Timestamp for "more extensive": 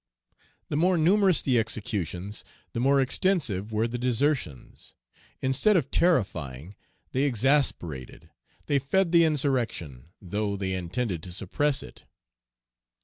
2.79-3.71